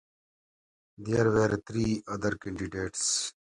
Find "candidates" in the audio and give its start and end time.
2.35-3.35